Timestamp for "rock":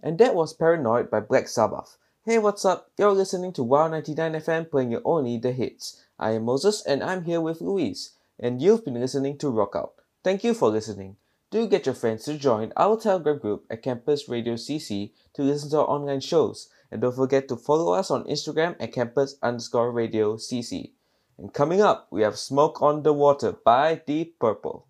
9.50-9.72